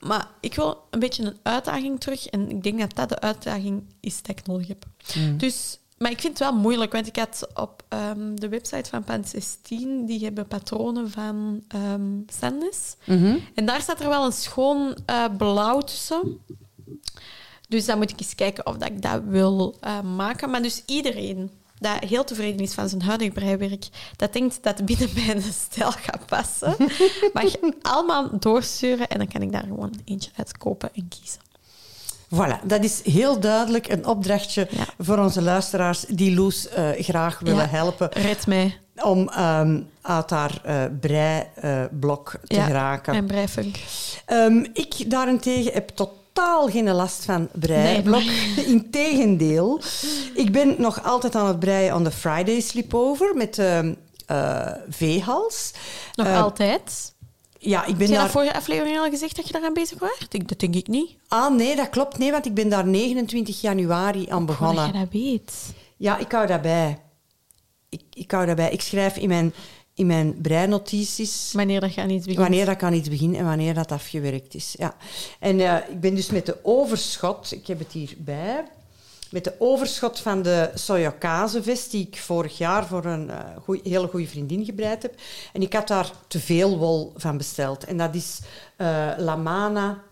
[0.02, 2.26] Maar ik wil een beetje een uitdaging terug.
[2.26, 4.86] En ik denk dat dat de uitdaging is die ik nodig heb.
[5.36, 5.76] Dus...
[5.98, 9.24] Maar ik vind het wel moeilijk, want ik had op ehm, de website van Pan
[9.24, 11.62] 16, die hebben patronen van.
[13.04, 13.38] Mhm.
[13.54, 16.38] En daar staat er wel een schoon eh, blauw tussen.
[17.68, 20.50] Dus dan moet ik eens kijken of dat ik dat wil eh, maken.
[20.50, 21.50] Maar dus iedereen
[21.82, 25.90] dat heel tevreden is van zijn huidige breiwerk, dat denkt dat het binnen mijn stijl
[25.92, 26.74] gaat passen,
[27.34, 31.40] mag je allemaal doorsturen en dan kan ik daar gewoon eentje uitkopen en kiezen.
[32.34, 34.84] Voilà, dat is heel duidelijk een opdrachtje Ja.
[34.98, 37.68] voor onze luisteraars die Loes eh, graag willen Ja.
[37.68, 38.78] helpen Red mij.
[39.02, 43.12] om ehm, uit haar eh breiblok te Ja, geraken.
[43.12, 43.76] Mijn breifunk.
[44.26, 48.22] Ehm, ik daarentegen heb totaal totaal geen last van breiblok.
[48.24, 49.80] Nee, Integendeel.
[50.34, 53.96] Ik ben nog altijd aan het breien aan de Friday Sleepover met de
[54.30, 55.72] uh, veehals.
[56.14, 57.14] Nog uh, altijd?
[57.58, 58.30] Ja, ik ben Heb je daar...
[58.30, 60.18] vorige aflevering al gezegd dat je daaraan bezig was?
[60.28, 61.10] Dat denk ik niet.
[61.28, 62.18] Ah, nee, dat klopt.
[62.18, 64.84] Nee, want ik ben daar 29 januari aan begonnen.
[64.84, 65.52] Dat je dat weet.
[65.96, 66.98] Ja, ik hou daarbij.
[67.88, 68.70] Ik, ik hou daarbij.
[68.70, 69.54] Ik schrijf in mijn,
[69.94, 71.52] in mijn breinotities...
[71.52, 72.42] Wanneer dat aan iets begint.
[72.42, 74.74] Wanneer dat aan iets begint en wanneer dat afgewerkt is.
[74.78, 74.96] Ja.
[75.38, 77.52] En uh, ik ben dus met de overschot...
[77.52, 78.64] Ik heb het hierbij
[79.32, 84.08] met de overschot van de sojakazevest die ik vorig jaar voor een uh, goeie, hele
[84.08, 85.14] goede vriendin gebreid heb.
[85.52, 87.84] En ik had daar te veel wol van besteld.
[87.84, 88.40] En dat is
[88.78, 90.02] uh, Lamana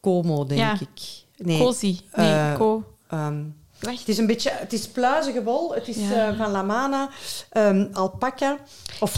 [0.00, 0.80] Como, denk ja.
[0.80, 1.24] ik.
[1.36, 1.98] Nee, Cozy.
[2.14, 2.84] Nee, Co.
[3.12, 3.56] Um,
[3.94, 5.74] het is een beetje, het is pluizige wol.
[5.74, 6.30] Het is ja.
[6.30, 7.08] uh, van Lamana,
[7.56, 8.56] um, alpaca
[9.00, 9.16] of.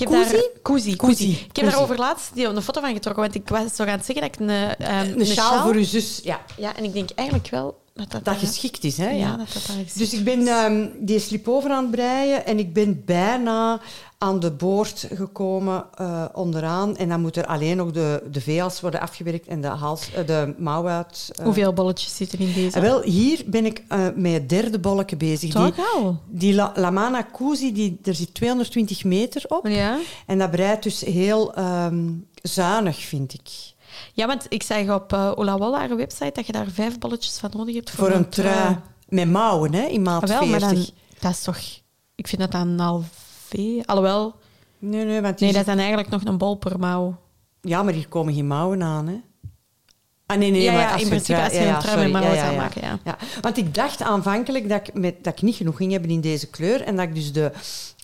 [0.63, 0.97] Kuzi.
[0.97, 1.31] Kuzi.
[1.31, 4.21] Ik heb daarover laatst die, een foto van getrokken, want ik was zo gaan zeggen
[4.21, 6.21] dat ik een, um, een, een sjaal, sjaal voor uw zus.
[6.23, 6.41] Ja.
[6.57, 8.97] ja, en ik denk eigenlijk wel dat dat, dat geschikt is.
[8.97, 9.11] Hè?
[9.11, 9.37] Ja, ja.
[9.37, 13.81] dat dat Dus ik ben um, die slipover aan het breien en ik ben bijna
[14.19, 16.97] aan de boord gekomen uh, onderaan.
[16.97, 20.27] En dan moet er alleen nog de, de veehals worden afgewerkt en de, hals, uh,
[20.27, 21.31] de mouw uit.
[21.39, 21.45] Uh.
[21.45, 22.81] Hoeveel bolletjes zitten in deze?
[22.81, 23.83] wel, hier ben ik
[24.15, 25.53] met het derde bolletje bezig.
[25.53, 26.21] Toch die, al?
[26.27, 29.67] Die La, Lamana die, er zit 220 meter op.
[29.67, 29.99] Ja.
[30.27, 33.77] En dat breidt dus heel um, zuinig, vind ik.
[34.13, 37.51] Ja, want ik zag op uh, Olawalla, haar website, dat je daar vijf bolletjes van
[37.57, 38.55] nodig hebt voor, voor een trui.
[38.55, 38.77] trui.
[39.09, 40.61] Met mouwen, hè, in maat ah, wel, 40.
[40.61, 40.87] Maar dan,
[41.19, 41.59] dat is toch...
[42.15, 43.05] Ik vind dat dan al
[43.47, 43.83] veel...
[43.85, 44.35] Alhoewel...
[44.79, 47.17] Nee, nee, want nee, dat is dan eigenlijk nog een bol per mouw.
[47.61, 49.21] Ja, maar hier komen geen mouwen aan, hè.
[50.27, 52.39] Ah, nee, nee, ja, maar ja, als in principe als je een trui met mouwen
[52.39, 52.99] zou maken, ja.
[53.05, 53.19] ja.
[53.41, 56.47] Want ik dacht aanvankelijk dat ik, met, dat ik niet genoeg ging hebben in deze
[56.47, 57.53] kleur en dat ik dus de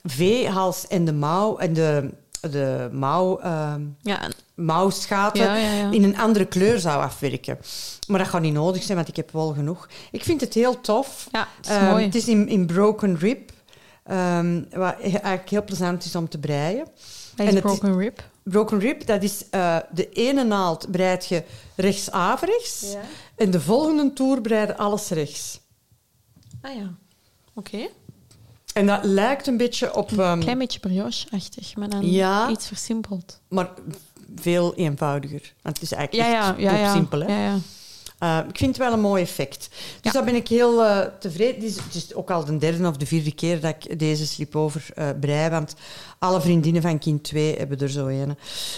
[0.03, 2.11] V-hals en de mouw en de,
[2.51, 3.41] de mouw...
[3.41, 5.91] Uh, ja, mouwschaten ja, ja, ja.
[5.91, 7.59] in een andere kleur zou afwerken.
[8.07, 9.89] Maar dat gaat niet nodig zijn, want ik heb wel genoeg.
[10.11, 11.29] Ik vind het heel tof.
[11.33, 12.05] Ja, het is um, mooi.
[12.05, 13.51] Het is in, in broken rib,
[14.11, 16.87] um, wat eigenlijk heel plezant is om te breien.
[17.37, 18.23] Wat is broken is, rib?
[18.43, 21.43] Broken rib, dat is uh, de ene naald breid je
[21.77, 22.97] rechts-averechts
[23.37, 25.61] en de volgende toer breid alles rechts.
[26.61, 26.95] Ah ja,
[27.55, 27.75] oké.
[27.75, 27.91] Okay.
[28.75, 30.11] En dat lijkt een beetje op...
[30.11, 33.41] Een um, klein beetje brioche-achtig, maar dan ja, iets versimpeld.
[33.49, 33.71] Maar
[34.37, 35.53] veel eenvoudiger.
[35.63, 37.21] Want het is eigenlijk ja, ja, echt ja, simpel.
[37.21, 37.27] Hè?
[37.27, 37.59] Ja, ja.
[38.23, 39.69] Uh, ik vind het wel een mooi effect.
[40.01, 41.55] Dus daar ben ik heel uh, tevreden.
[41.55, 44.27] Het is, het is ook al de derde of de vierde keer dat ik deze
[44.27, 45.75] slipover uh, brei, want
[46.19, 48.37] alle vriendinnen van kind 2 hebben er zo een.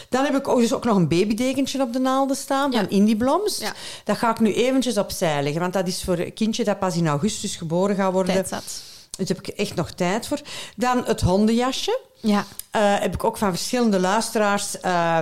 [0.08, 2.88] Dan heb ik ook, dus ook nog een babydekentje op de naalden staan van Ja.
[2.88, 3.58] Indie Bloms.
[3.58, 3.74] Ja.
[4.04, 6.96] Dat ga ik nu eventjes opzij leggen, want dat is voor een kindje dat pas
[6.96, 8.34] in augustus geboren gaat worden.
[8.34, 8.82] Tijd zat.
[9.16, 10.40] Dus daar heb ik echt nog tijd voor.
[10.76, 12.00] Dan het hondenjasje.
[12.20, 12.38] Ja.
[12.76, 15.18] Uh, heb ik ook van verschillende luisteraars uh,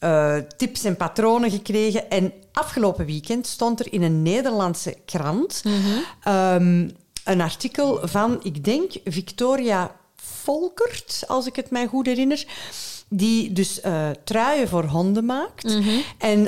[0.00, 2.10] uh, tips en patronen gekregen.
[2.10, 6.34] En afgelopen weekend stond er in een Nederlandse krant Mhm.
[6.34, 12.44] um, een artikel van, ik denk, Victoria Volkert, als ik het mij goed herinner.
[13.08, 13.80] Die dus
[14.24, 15.64] truien voor honden maakt.
[15.64, 15.98] Mhm.
[16.18, 16.42] En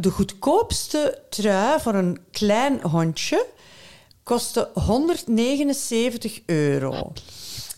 [0.00, 3.46] de goedkoopste trui voor een klein hondje
[4.30, 7.12] kostte 179 euro.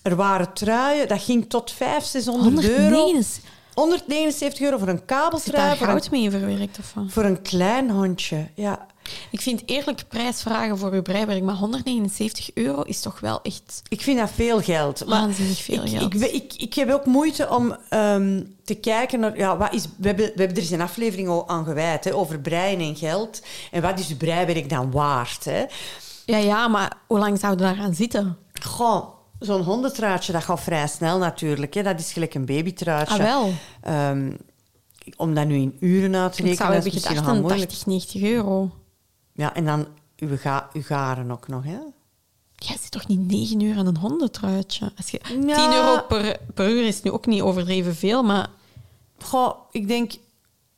[0.03, 2.97] Er waren truien, dat ging tot 500, 600 euro.
[2.97, 3.51] 179.
[3.75, 5.57] 179 euro voor een kabeltrui.
[5.57, 7.05] daar Voor een, goud mee verwerkt of wat?
[7.09, 8.87] voor een klein hondje, ja.
[9.31, 14.01] Ik vind eerlijk prijsvragen voor uw breiwerk, maar 179 euro is toch wel echt Ik
[14.01, 15.03] vind dat veel geld.
[15.07, 16.15] Waanzinnig veel ik, geld.
[16.15, 19.37] Ik, ik, ik heb ook moeite om um, te kijken naar...
[19.37, 22.15] Ja, wat is, we, hebben, we hebben er eens een aflevering al aan gewijd, hè,
[22.15, 23.43] over breien en geld.
[23.71, 25.45] En wat is uw breiwerk dan waard?
[25.45, 25.65] Hè?
[26.27, 28.37] Ja, ja, maar hoe lang zouden we daar gaan zitten?
[28.63, 29.07] Goh,
[29.39, 31.75] zo'n hondentruitje, dat gaat vrij snel natuurlijk.
[31.75, 31.83] Hè.
[31.83, 33.15] Dat is gelijk een babytruitje.
[33.15, 33.53] Ah, wel.
[34.11, 34.37] Um,
[35.17, 37.41] om dat nu in uren uit te rekenen, zou dat is misschien gedacht nogal aan
[37.41, 37.71] moeilijk.
[37.71, 38.71] 80, 90 euro.
[39.33, 41.79] Ja, en dan uw, ga, uw garen ook nog, hè?
[42.55, 44.93] Jij zit toch niet 9 uur aan een hondentruitje?
[44.97, 45.57] Als je, Ja.
[45.57, 48.49] 10 euro per, per uur is nu ook niet overdreven veel, maar
[49.23, 50.13] Goh, ik denk...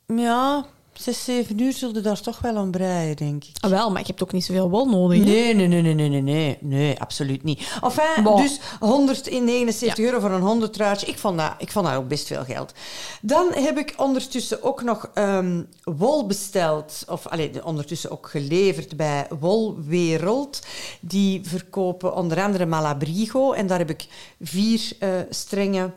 [0.07, 0.65] Ja,
[0.99, 3.55] zes, zeven uur zullen daar toch wel aan breien, denk ik.
[3.59, 5.23] ah, wel, maar je hebt ook niet zoveel wol nodig.
[5.23, 7.77] Nee, nee, nee, nee, nee, nee, nee, nee, absoluut niet.
[7.81, 8.41] Enfin, Bon.
[8.41, 11.07] dus 179 euro voor een hondentruitje.
[11.07, 12.73] Ik vond, dat, ik vond dat ook best veel geld.
[13.21, 17.03] Dan heb ik ondertussen ook nog ehm, wol besteld.
[17.07, 20.59] Of allee, ondertussen ook geleverd bij Wolwereld.
[20.99, 23.51] Die verkopen onder andere Malabrigo.
[23.53, 24.07] En daar heb ik
[24.41, 25.93] vier eh, strengen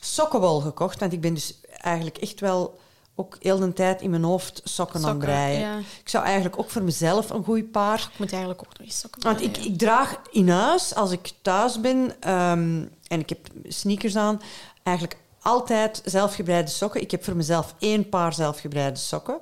[0.00, 1.00] sokkenwol gekocht.
[1.00, 2.80] Want ik ben dus eigenlijk echt wel
[3.14, 5.60] ook heel de tijd in mijn hoofd sokken, aan Sokken, breien.
[5.60, 5.78] ja.
[5.78, 8.98] Ik zou eigenlijk ook voor mezelf een goed paar Ik moet eigenlijk ook nog eens
[8.98, 13.38] sokken want ik, ik draag in huis, als ik thuis ben ehm, en ik heb
[13.68, 14.40] sneakers aan,
[14.82, 17.00] eigenlijk altijd zelfgebreide sokken.
[17.00, 19.38] Ik heb voor mezelf één paar zelfgebreide sokken.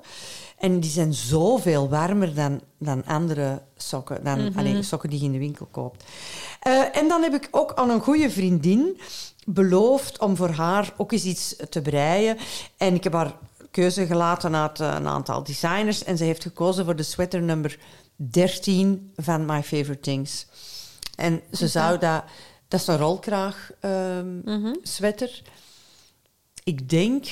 [0.57, 4.23] En die zijn zoveel warmer dan, dan andere sokken.
[4.23, 6.03] Dan mm sokken die je in de winkel koopt.
[6.67, 8.99] Uh, en dan heb ik ook aan een goede vriendin
[9.45, 12.37] beloofd om voor haar ook eens iets te breien.
[12.77, 13.33] En ik heb haar
[13.71, 16.03] keuze gelaten uit uh, een aantal designers.
[16.03, 17.79] En ze heeft gekozen voor de sweater nummer
[18.15, 20.47] 13 van My Favorite Things.
[21.15, 22.23] En ze zou dat...
[22.67, 25.41] Dat is een rolkraag um, mm sweater.
[26.63, 27.25] Ik denk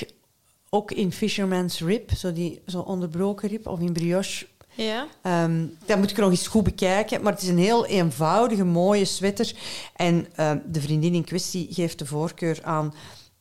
[0.68, 4.46] ook in Fisherman's Rib, zo die zo onderbroken rib, of in brioche.
[4.74, 5.06] Ja.
[5.44, 7.22] Um, dat moet ik nog eens goed bekijken.
[7.22, 9.52] Maar het is een heel eenvoudige, mooie sweater.
[9.96, 12.94] En uh, de vriendin in kwestie geeft de voorkeur aan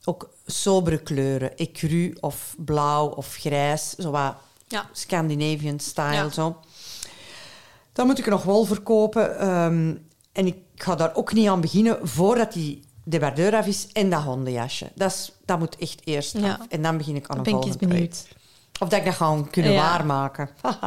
[0.10, 1.58] ook sobere kleuren.
[1.58, 3.90] Ecru of blauw of grijs.
[3.90, 4.36] Zo wat
[4.68, 4.90] ja.
[4.92, 6.14] Scandinavian style.
[6.14, 6.30] Ja.
[6.30, 6.58] Zo.
[7.94, 9.48] Dat moet ik nog wel verkopen.
[9.48, 14.10] Um, en ik ga daar ook niet aan beginnen voordat die debardeur af is en
[14.10, 14.92] dat hondenjasje.
[14.96, 16.58] Dat, is, dat moet echt eerst af.
[16.70, 18.28] En dan begin ik aan een volgende project.
[18.80, 20.50] Of dat ik dat gewoon kunnen waarmaken.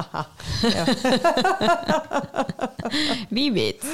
[3.28, 3.85] Wie weet.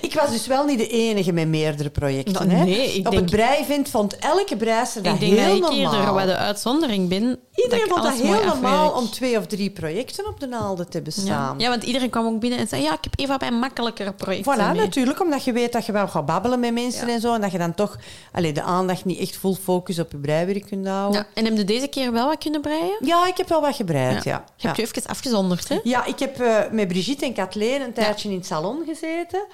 [0.00, 2.48] Ik was dus wel niet de enige met meerdere projecten.
[2.48, 3.22] Nou, nee, ik Op denk...
[3.22, 5.54] het breivind vond elke breister dat heel normaal.
[5.54, 7.38] Ik denk dat ik eerder wat de uitzondering ben.
[7.54, 11.58] Iedereen vond dat heel normaal om twee of drie projecten op de naalden te bestaan.
[11.58, 11.68] Ja.
[11.68, 12.82] want iedereen kwam ook binnen en zei...
[12.82, 15.20] Ja, ik heb even bij makkelijkere projecten Voilà, natuurlijk.
[15.20, 17.34] Omdat je weet dat je wel gaat babbelen met mensen en zo.
[17.34, 17.96] En dat je dan toch
[18.32, 21.26] allee, de aandacht niet echt full focus op je breiwerk kunt houden.
[21.34, 22.96] En heb je deze keer wel wat kunnen breien?
[23.00, 24.44] Ja, ik heb wel wat gebreid, ja.
[24.56, 25.80] Je hebt je even afgezonderd, hè?
[25.82, 29.46] Ja, ik heb uh, met Brigitte en Kathleen een tijdje in het salon gezeten.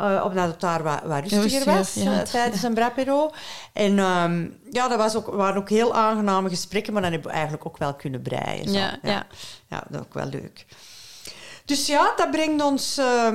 [0.00, 3.30] Uh, omdat het daar wat, wat rustiger was ja, uh, tijdens een brapero.
[3.72, 7.36] En um, ja, dat was ook, waren ook heel aangename gesprekken, maar dan hebben we
[7.36, 8.68] eigenlijk ook wel kunnen breien.
[8.68, 8.78] Zo.
[8.78, 9.26] Ja, ja.
[9.66, 10.66] ja, dat is ook wel leuk.
[11.64, 13.28] Dus ja, dat brengt ons uh,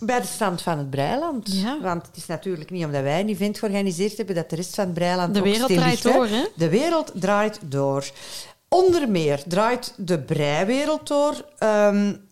[0.00, 1.52] bij de stand van het Breiland.
[1.52, 1.80] Ja.
[1.80, 4.84] Want het is natuurlijk niet omdat wij een event georganiseerd hebben dat de rest van
[4.84, 6.44] het Breiland De wereld draait door, hè?
[6.54, 8.04] De wereld draait door.
[8.74, 12.28] Onder meer draait de breiwereld door, um,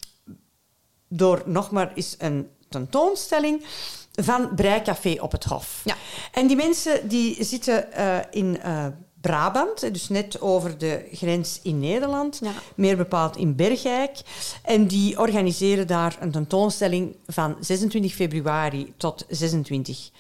[1.09, 3.65] door nog maar eens een tentoonstelling
[4.13, 5.81] van Breicafé op het Hof.
[5.85, 5.97] Ja.
[6.33, 8.87] En die mensen die zitten uh, in uh,
[9.21, 12.53] Brabant, dus net over de grens in Nederland, ja.
[12.75, 14.21] meer bepaald in Bergijk.
[14.63, 20.11] En die organiseren daar een tentoonstelling van 26 februari tot 26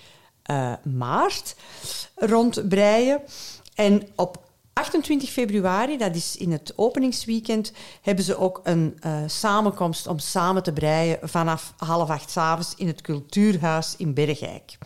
[0.51, 1.55] uh, maart
[2.15, 3.21] rond breien.
[3.75, 10.07] En op 28 februari, dat is in het openingsweekend, hebben ze ook een uh, samenkomst
[10.07, 14.79] om samen te breien vanaf half acht s avonds in het Cultuurhuis in Bergijk.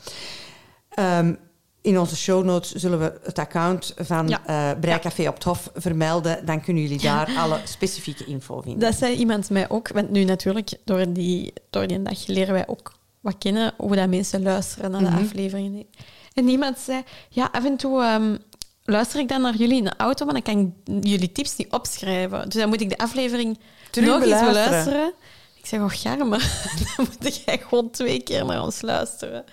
[0.99, 1.38] Um,
[1.87, 4.72] in onze show notes zullen we het account van ja.
[4.72, 5.29] uh, Breicafé ja.
[5.29, 6.46] op het Hof vermelden.
[6.46, 8.81] Dan kunnen jullie daar alle specifieke info vinden.
[8.81, 9.88] Dat zei iemand mij ook.
[9.88, 14.09] Want nu natuurlijk, door die, door die dag leren wij ook wat kennen hoe dat
[14.09, 15.25] mensen luisteren naar de mm -hmm.
[15.25, 15.87] afleveringen.
[16.35, 18.38] En iemand zei, ja, af en toe um,
[18.87, 21.72] luister ik dan naar jullie in de auto, maar dan kan ik jullie tips niet
[21.72, 22.49] opschrijven.
[22.49, 23.59] Dus dan moet ik de aflevering
[23.90, 25.12] Terug nog eens beluisteren.
[25.55, 26.38] Ik zeg, oh Garme,
[26.96, 29.44] dan moet jij gewoon twee keer naar ons luisteren.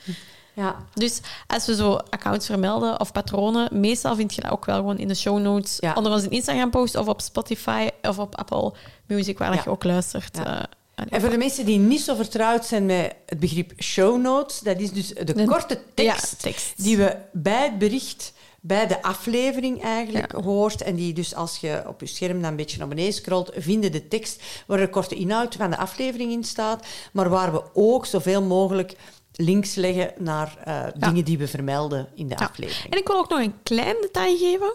[0.53, 0.75] Ja.
[0.93, 4.97] Dus als we zo accounts vermelden of patronen, meestal vind je dat ook wel gewoon
[4.97, 5.93] in de show notes ja.
[5.93, 8.73] onder onze Instagram-post of op Spotify of op Apple
[9.05, 9.61] Music, waar ja.
[9.63, 10.37] je ook luistert.
[10.37, 10.59] Ja.
[10.59, 10.63] Uh,
[11.09, 14.79] en voor de mensen die niet zo vertrouwd zijn met het begrip show notes, dat
[14.79, 18.33] is dus de, de korte tekst, tekst, die we bij het bericht
[18.65, 20.81] bij de aflevering eigenlijk hoort.
[20.81, 23.91] En die dus als je op je scherm dan een beetje naar beneden scrolt, vinden
[23.91, 26.85] de tekst waar de korte inhoud van de aflevering in staat.
[27.11, 28.95] Maar waar we ook zoveel mogelijk
[29.31, 32.93] links leggen naar uh, dingen die we vermelden in de aflevering.
[32.93, 34.73] En ik wil ook nog een klein detail geven.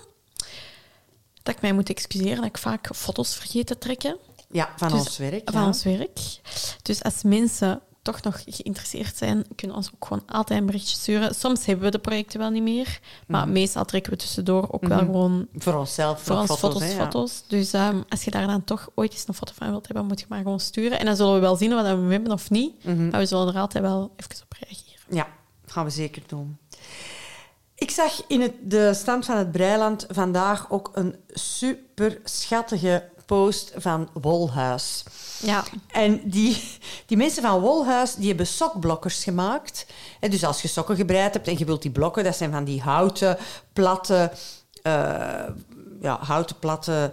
[1.43, 4.19] Dat ik mij moet excuseren dat ik vaak foto's vergeet te trekken.
[4.51, 5.51] Ja, van dus, ons werk.
[5.51, 6.19] Van ons werk.
[6.83, 11.35] Dus als mensen toch nog geïnteresseerd zijn, kunnen ons ook gewoon altijd een berichtje sturen.
[11.35, 13.53] Soms hebben we de projecten wel niet meer, maar mm.
[13.53, 15.07] meestal trekken we tussendoor ook wel mhm.
[15.07, 15.49] gewoon...
[15.55, 16.23] Voor onszelf.
[16.23, 16.95] Voor ons foto's, foto's.
[16.95, 17.43] foto's.
[17.49, 20.21] Dus um, als je daar dan toch ooit eens een foto van wilt hebben, moet
[20.21, 20.99] je maar gewoon sturen.
[20.99, 23.09] En dan zullen we wel zien wat we hebben of niet, -hmm.
[23.09, 25.17] maar we zullen er altijd wel even op reageren.
[25.17, 25.27] Ja,
[25.67, 26.59] gaan we zeker doen.
[27.75, 33.73] Ik zag in het, de stand van het Breiland vandaag ook een super schattige post
[33.77, 35.05] van Wolhuis.
[35.43, 35.65] Ja.
[35.87, 36.63] En die,
[37.07, 39.87] die mensen van Wolhuis die hebben sokblokkers gemaakt.
[40.21, 42.65] En dus als je sokken gebreid hebt en je wilt die blokken, dat zijn van
[42.65, 43.37] die houten,
[43.73, 44.31] platte,
[44.83, 44.93] uh,
[46.01, 47.13] ja, houten, platte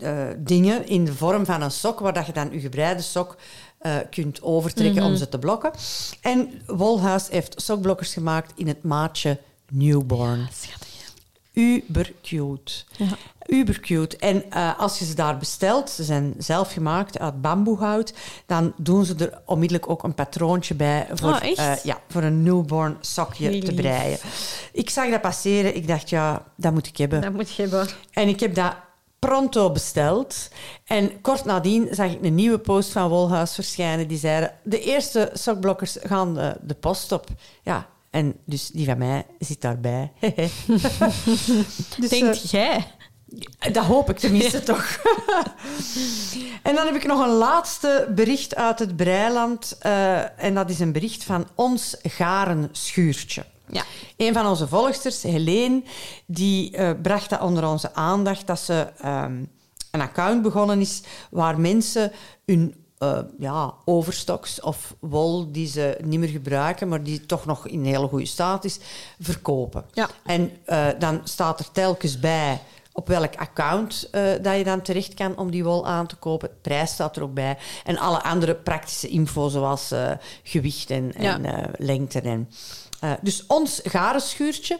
[0.00, 3.36] uh, dingen in de vorm van een sok, waar dat je dan je gebreide sok
[3.82, 5.18] uh, kunt overtrekken om mhm.
[5.18, 5.70] ze te blokken.
[6.20, 10.48] En Wolhuis heeft sokblokkers gemaakt in het maatje Newborn.
[10.62, 10.76] Ja,
[11.52, 12.72] uber cute.
[12.96, 13.16] Ja.
[13.48, 14.16] Uber cute.
[14.16, 18.14] En eh, als je ze daar bestelt, ze zijn zelf gemaakt uit bamboehout,
[18.46, 22.42] dan doen ze er onmiddellijk ook een patroontje bij voor, oh, uh, ja, voor een
[22.42, 24.18] newborn sokje te breien.
[24.72, 27.20] Ik zag dat passeren, ik dacht, ja, dat moet ik hebben.
[27.20, 27.88] Dat moet je hebben.
[28.12, 28.74] En ik heb dat
[29.18, 30.48] pronto besteld.
[30.84, 34.08] En kort nadien zag ik een nieuwe post van Wolhuis verschijnen.
[34.08, 37.26] Die zeiden, de eerste sokblokkers gaan de, de post op.
[37.62, 40.12] Ja, en dus die van mij zit daarbij.
[42.00, 42.86] dus, Denkt uh, jij?
[43.72, 44.98] Dat hoop ik tenminste toch.
[46.62, 49.78] en dan heb ik nog een laatste bericht uit het Breiland.
[49.86, 53.44] Uh, en dat is een bericht van ons garen schuurtje.
[53.70, 53.84] Ja.
[54.16, 55.82] Een van onze volgsters, Helene,
[56.26, 59.50] die uh, bracht dat onder onze aandacht dat ze um,
[59.90, 62.12] een account begonnen is waar mensen
[62.46, 67.66] hun uh, ja, overstoks of wol die ze niet meer gebruiken, maar die toch nog
[67.66, 68.78] in hele goede staat is,
[69.20, 69.84] verkopen.
[69.92, 70.08] Ja.
[70.24, 70.50] En
[70.98, 72.60] dan staat er telkens bij
[72.98, 76.48] op welk account uh, dat je dan terecht kan om die wol aan te kopen.
[76.48, 77.58] De prijs staat er ook bij.
[77.84, 80.10] En alle andere praktische info, zoals uh,
[80.42, 81.34] gewicht en, ja.
[81.34, 82.20] en uh, lengte.
[82.20, 82.50] En,
[83.20, 84.78] dus ons garenschuurtje...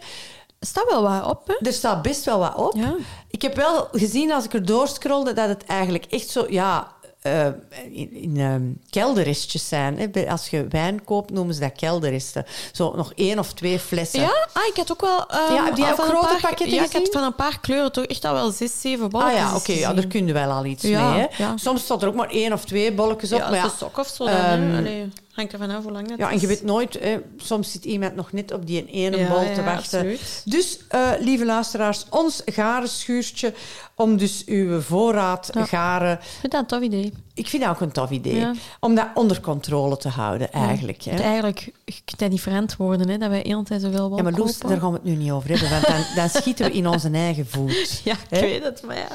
[0.59, 1.67] Er staat wel wat op, hè?
[1.67, 2.77] Er staat best wel wat op.
[2.77, 2.95] Ja.
[3.31, 6.47] Ik heb wel gezien, als ik er doorscrollde, dat het eigenlijk echt zo...
[6.49, 7.47] Ja, uh,
[7.91, 9.99] in, in um, kelderrestjes zijn.
[9.99, 10.31] Hè.
[10.31, 12.47] Als je wijn koopt, noemen ze dat kelderresten.
[12.73, 14.21] Zo nog één of twee flessen.
[14.21, 15.19] Ja, ah, ik had ook wel...
[15.19, 17.01] Um, ja, heb jij ook grote paar, pakketten Ja, gezien?
[17.01, 19.57] ik had van een paar kleuren toch echt al wel zes, zeven bolletjes Ah ja,
[19.57, 19.71] oké.
[19.71, 21.27] Okay, ja, daar kun je wel al iets ja, mee.
[21.31, 21.47] Hè.
[21.59, 23.39] Soms staat er ook maar één of twee bolletjes op.
[23.39, 24.61] Ja, maar ja, sok of zo dan.
[24.61, 26.99] Um, hangt er vanaf hoe lang dat ja, en je weet nooit...
[27.01, 29.99] Hè, soms zit iemand nog net op die ene ja, bol ja, te wachten.
[29.99, 30.43] Absoluut.
[30.45, 33.55] Dus, uh, lieve luisteraars, ons garenschuurtje
[33.95, 35.65] om dus uw voorraad Ja.
[35.65, 36.13] garen...
[36.13, 37.13] Ik vind dat een tof idee.
[37.35, 38.37] Ik vind dat ook een tof idee.
[38.37, 38.55] Ja.
[38.81, 41.03] Om dat onder controle te houden, eigenlijk.
[41.03, 41.17] Hè.
[41.17, 44.59] Eigenlijk, kunt dat niet verantwoorden, hè, dat wij de hele tijd zoveel Ja, maar Loes,
[44.59, 47.11] daar gaan we het nu niet over hebben, want dan, dan schieten we in onze
[47.11, 48.01] eigen voet.
[48.05, 48.41] Ja, ik Hè?
[48.41, 49.09] weet het, maar ja.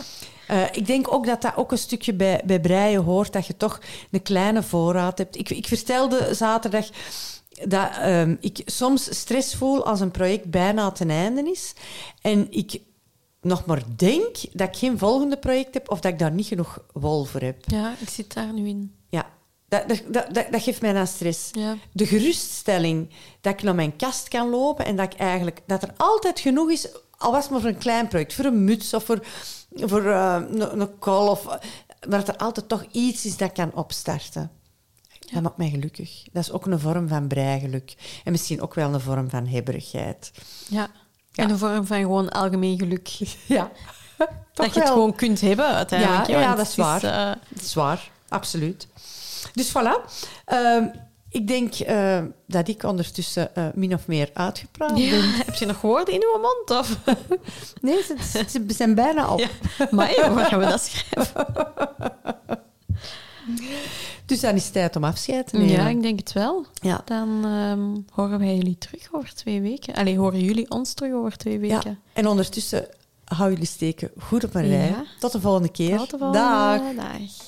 [0.51, 3.58] Uh, ik denk ook dat dat ook een stukje bij, bij breien hoort, dat je
[3.58, 3.79] toch
[4.12, 5.38] een kleine voorraad hebt.
[5.38, 6.89] Ik, ik vertelde zaterdag
[7.67, 11.73] dat um, ik soms stress voel als een project bijna ten einde is.
[12.21, 12.82] En ik
[13.41, 16.79] nog maar denk dat ik geen volgende project heb of dat ik daar niet genoeg
[16.93, 17.63] wol voor heb.
[17.65, 18.95] Ja, ik zit daar nu in.
[19.10, 19.29] Ja,
[19.67, 21.49] dat, dat, dat, dat, dat geeft mij dan stress.
[21.51, 21.77] Ja.
[21.91, 23.10] De geruststelling
[23.41, 26.71] dat ik naar mijn kast kan lopen en dat, ik eigenlijk, dat er altijd genoeg
[26.71, 26.88] is,
[27.23, 29.19] al was het maar voor een klein project, voor een muts of voor,
[29.75, 31.59] voor uh, een, een kol, of, maar
[32.19, 34.51] dat er altijd toch iets is dat kan opstarten.
[35.33, 36.23] Dat maakt mij gelukkig.
[36.31, 37.95] Dat is ook een vorm van breigeluk.
[38.23, 40.31] En misschien ook wel een vorm van hebberigheid.
[40.69, 40.88] Ja.
[41.31, 41.43] Ja.
[41.43, 43.09] En een vorm van gewoon algemeen geluk.
[43.47, 43.71] Ja.
[44.53, 46.27] dat je het gewoon kunt hebben, uiteindelijk.
[46.27, 47.03] Ja, ja, want dat is waar.
[47.03, 48.88] eh, Dat is waar, absoluut.
[49.53, 50.12] Dus voilà.
[50.45, 50.88] Ehm,
[51.34, 55.10] ik denk eh, dat ik ondertussen eh, min of meer uitgepraat ja.
[55.10, 55.30] ben.
[55.30, 56.82] Heb je nog woorden in uw mond?
[56.82, 56.98] Of?
[57.82, 59.39] Nee, ze, ze zijn bijna op.
[59.39, 59.48] Ja.
[59.91, 61.46] Maar waar gaan we dat schrijven?
[64.26, 65.72] Dus dan is het tijd om afscheid te nemen.
[65.72, 66.65] Ja, ik denk het wel.
[66.74, 67.02] Ja.
[67.06, 69.93] Dan ehm, horen wij jullie terug over twee weken.
[69.93, 71.89] Allee, horen jullie ons terug over twee weken.
[71.89, 71.98] Ja.
[72.13, 72.88] En ondertussen
[73.26, 74.96] hou jullie steken goed op een rij.
[75.19, 75.98] Tot de volgende keer.
[75.98, 76.96] Tot de volgende Dag.
[76.96, 77.42] dag.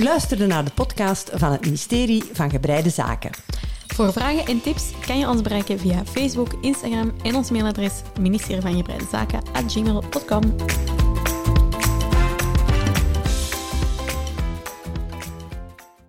[0.00, 3.30] U luisterde naar de podcast van het ministerie van Gebreide Zaken.
[3.86, 8.62] Voor vragen en tips kan je ons bereiken via Facebook, Instagram en ons mailadres ministerie